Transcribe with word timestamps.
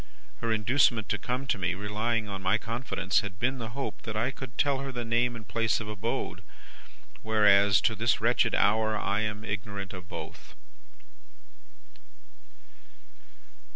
Her 0.37 0.51
inducement 0.51 1.09
to 1.09 1.19
come 1.19 1.45
to 1.45 1.59
me, 1.59 1.75
relying 1.75 2.27
on 2.27 2.41
my 2.41 2.57
confidence, 2.57 3.19
had 3.19 3.37
been 3.39 3.59
the 3.59 3.77
hope 3.77 4.01
that 4.01 4.15
I 4.17 4.31
could 4.31 4.57
tell 4.57 4.79
her 4.79 4.91
the 4.91 5.05
name 5.05 5.35
and 5.35 5.47
place 5.47 5.79
of 5.79 5.87
abode. 5.87 6.41
Whereas, 7.21 7.79
to 7.81 7.93
this 7.93 8.19
wretched 8.19 8.55
hour 8.55 8.97
I 8.97 9.19
am 9.19 9.45
ignorant 9.45 9.93
of 9.93 10.09
both. 10.09 10.55